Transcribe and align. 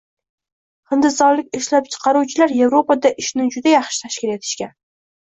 Hindistonlik 0.93 1.51
ishlab 1.59 1.91
chiqaruvchilar 1.97 2.57
Yevropada 2.63 3.15
ishni 3.27 3.49
juda 3.55 3.79
yaxshi 3.79 4.07
tashkil 4.09 4.37
etishgan 4.41 4.79